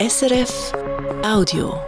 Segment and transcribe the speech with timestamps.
[0.00, 0.72] SRF
[1.22, 1.78] Audio.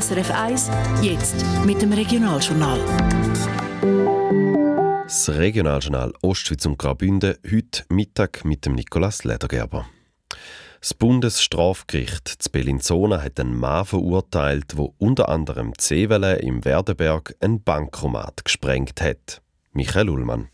[0.00, 0.70] SRF 1,
[1.02, 2.80] jetzt mit dem Regionaljournal.
[5.02, 9.84] Das Regionaljournal Ostschweiz und Graubünden heute Mittag mit dem Nikolaus Ledergerber.
[10.80, 17.62] Das Bundesstrafgericht zu Bellinzona hat einen Mann verurteilt, der unter anderem Zevele im Werdenberg ein
[17.62, 19.42] Bankomat gesprengt hat.
[19.74, 20.48] Michael Ullmann.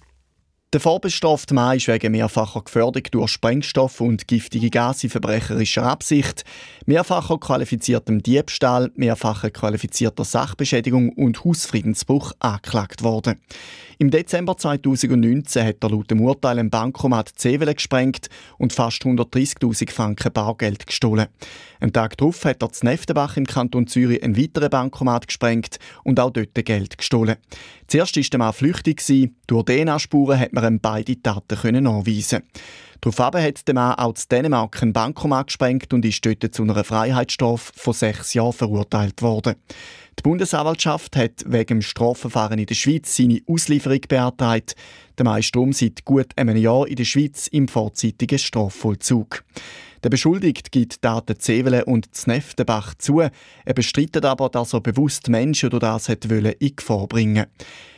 [0.72, 6.44] Der vorbestrafte Mann ist wegen mehrfacher Gefährdung durch Sprengstoff und giftige Gase in verbrecherischer Absicht,
[6.86, 13.40] mehrfacher qualifiziertem Diebstahl, mehrfacher qualifizierter Sachbeschädigung und Hausfriedensbruch angeklagt worden.
[13.98, 19.90] Im Dezember 2019 hat er laut dem Urteil ein Bankomat Zevele gesprengt und fast 130.000
[19.90, 21.28] Franken Bargeld gestohlen.
[21.80, 26.20] Einen Tag darauf hat er zu Neftenbach im Kanton Zürich ein weiteres Bankomat gesprengt und
[26.20, 27.36] auch dort Geld gestohlen.
[27.86, 29.02] Zuerst war der Mann flüchtig.
[29.46, 32.42] Durch DNA-Spuren hat man ihm beide Taten nachweisen
[33.00, 36.82] Daraufhin hat der Mann auch zu Dänemark ein Bankomat gesprengt und ist dort zu einer
[36.82, 39.54] Freiheitsstrafe von sechs Jahren verurteilt worden.
[40.18, 44.74] Die Bundesanwaltschaft hat wegen dem Strafverfahren in der Schweiz seine Auslieferung beantragt.
[45.18, 49.44] Der Mann ist darum seit gut einem Jahr in der Schweiz im vorzeitigen Strafvollzug.
[50.02, 53.20] Der Beschuldigte gibt Daten Zevele und Zneftenbach zu.
[53.20, 57.46] Er bestreitet aber, dass er bewusst Menschen durch das hat in Gefahr bringen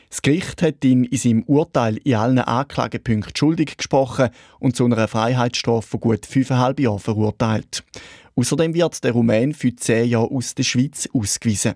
[0.09, 5.09] das Gericht hat ihn in seinem Urteil in allen Anklagepunkten schuldig gesprochen und zu einer
[5.09, 7.85] Freiheitsstrafe von gut fünfeinhalb Jahren verurteilt.
[8.39, 11.75] Außerdem wird der Rumän für zehn Jahre aus der Schweiz ausgewiesen.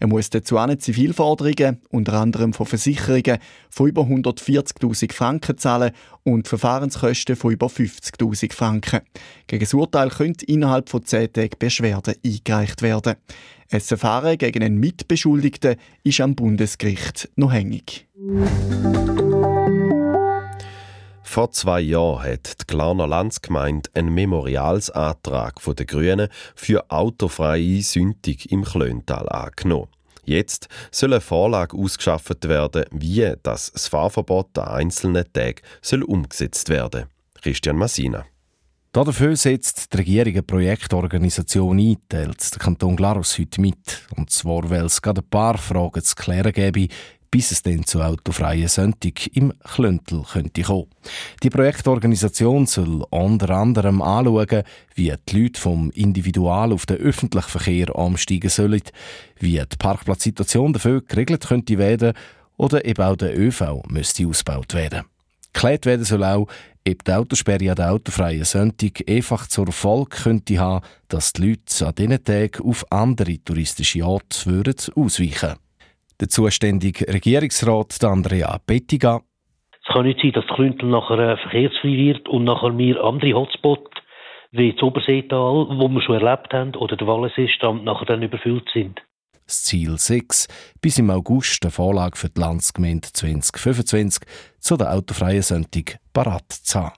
[0.00, 3.38] Er muss dazu auch Zivilforderungen, unter anderem von Versicherungen,
[3.70, 5.92] von über 140.000 Franken zahlen
[6.24, 9.02] und Verfahrenskosten von über 50.000 Franken.
[9.46, 13.14] Gegen das Urteil könnte innerhalb von zehn Tagen Beschwerde eingereicht werden.
[13.70, 18.08] Ein Verfahren gegen einen Mitbeschuldigten ist am Bundesgericht noch hängig.
[21.30, 28.64] Vor zwei Jahren hat die Glarner Landsgemeinde einen Memorialsantrag der Grünen für autofreie Sündig im
[28.64, 29.86] Klöntal angenommen.
[30.24, 37.04] Jetzt soll eine Vorlage ausgeschafft werden, wie das Fahrverbot an einzelnen Tagen soll umgesetzt werden.
[37.40, 38.24] Christian Massina.
[38.90, 44.02] Dafür setzt die Regierung eine Projektorganisation ein, teilt der Kanton Glarus heute mit.
[44.16, 46.88] Und zwar, weil es gerade ein paar Fragen zu klären gäbe,
[47.30, 50.88] bis es dann zu autofreien Sonntag im Klöntel könnte kommen.
[51.42, 54.62] Die Projektorganisation soll unter anderem anschauen,
[54.94, 58.82] wie die Leute vom Individual auf den öffentlichen Verkehr umsteigen sollen,
[59.38, 62.14] wie die Parkplatzsituation dafür geregelt könnte werden
[62.56, 65.04] oder eben auch der ÖV müsste ausgebaut werden.
[65.52, 66.46] Geklärt werden soll auch,
[66.88, 71.86] ob die Autosperre an den autofreien Sonntag einfach zur Folge könnte haben, dass die Leute
[71.86, 75.69] an diesen Tagen auf andere touristische Orte ausweichen würden.
[76.20, 79.22] Der zuständige Regierungsrat Andrea Bettiga.
[79.72, 83.90] Es kann nicht sein, dass Klüntel nachher äh, verkehrsfrei wird und nachher wir andere Hotspots
[84.52, 89.00] wie das Oberseetal, wo wir schon erlebt haben, oder der Wallenseestand nachher dann überfüllt sind.
[89.46, 90.48] Das Ziel 6,
[90.82, 94.22] bis im August eine Vorlage für die Landsgemeinde 2025
[94.58, 96.94] zu der autofreien Sonntag parat zu haben.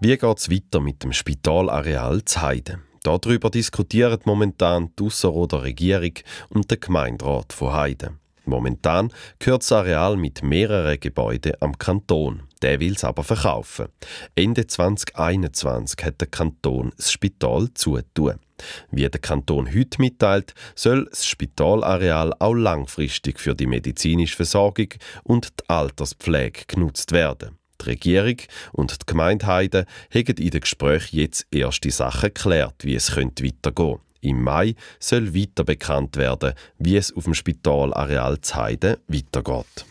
[0.00, 2.91] Wie geht es weiter mit dem Spitalareal zu Heiden?
[3.02, 6.14] Darüber diskutieren momentan die Ausserrhoder Regierung
[6.50, 8.18] und der Gemeinderat von Heiden.
[8.44, 12.42] Momentan gehört das Areal mit mehreren Gebäuden am Kanton.
[12.60, 13.86] Der will es aber verkaufen.
[14.34, 18.38] Ende 2021 hat der Kanton das Spital zutun.
[18.90, 24.88] Wie der Kanton heute mitteilt, soll das Spitalareal auch langfristig für die medizinische Versorgung
[25.24, 27.58] und die Alterspflege genutzt werden.
[27.84, 28.36] Die Regierung
[28.72, 33.44] und die Gemeinde Heide haben in den Gesprächen jetzt erste Sachen geklärt, wie es könnte
[33.44, 39.86] weitergehen Im Mai soll weiter bekannt werden, wie es auf dem Spitalareal Heide weitergeht.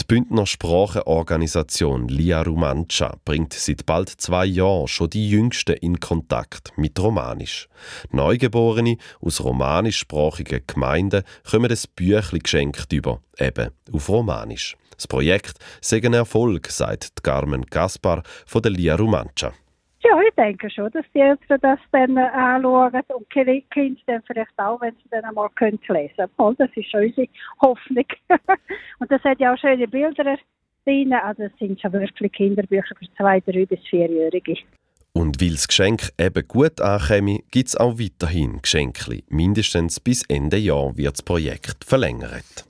[0.00, 6.72] Die Bündner Sprachenorganisation Lia Rumancia bringt seit bald zwei Jahren schon die Jüngsten in Kontakt
[6.76, 7.68] mit Romanisch.
[8.10, 14.76] Neugeborene aus romanischsprachigen Gemeinden kommen das Büchlein geschenkt über, eben auf Romanisch.
[14.96, 19.52] Das Projekt sei ein Erfolg, sagt Carmen Gaspar von der Lia Rumancia.
[20.04, 24.58] Ja, ich denke schon, dass die Eltern das dann anschauen und die Kinder dann vielleicht
[24.58, 26.56] auch, wenn sie dann einmal lesen können.
[26.58, 27.28] Das ist schon unsere
[27.62, 28.04] Hoffnung.
[28.98, 30.36] und das hat ja auch schöne Bilder
[30.84, 31.12] drin.
[31.14, 34.56] Also es sind schon wirklich Kinderbücher für zwei, drei bis vierjährige.
[35.14, 39.22] Und weil das Geschenk eben gut ankäme, gibt es auch weiterhin Geschenke.
[39.28, 42.66] Mindestens bis Ende Jahr wird das Projekt verlängert.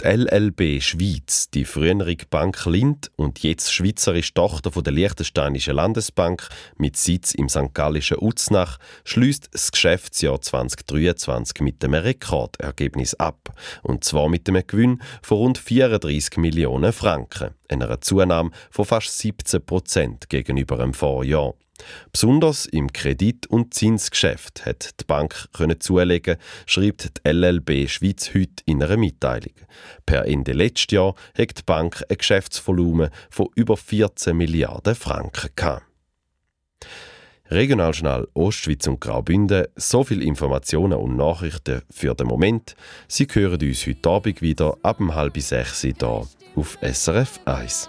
[0.00, 6.96] Die LLB Schweiz, die frühere Bank Lind und jetzt schweizerische Tochter der Liechtensteinischen Landesbank mit
[6.96, 7.74] Sitz im St.
[7.74, 13.52] Gallischen Uznach, schließt das Geschäftsjahr 2023 mit einem Rekordergebnis ab.
[13.82, 19.66] Und zwar mit einem Gewinn von rund 34 Millionen Franken, einer Zunahme von fast 17
[19.66, 21.54] Prozent gegenüber dem Vorjahr.
[22.12, 26.36] Besonders im Kredit- und Zinsgeschäft hat die Bank können zulegen,
[26.66, 29.54] schreibt die LLB Schweiz heute in einer Mitteilung.
[30.06, 35.84] Per Ende letztes Jahr hat die Bank ein Geschäftsvolumen von über 14 Milliarden Franken gehabt.
[37.50, 39.66] Regionaljournal Ostschweiz und Graubünden.
[39.76, 42.76] So viele Informationen und Nachrichten für den Moment.
[43.08, 47.88] Sie hören uns heute Abend wieder ab halb sechs hier auf SRF 1.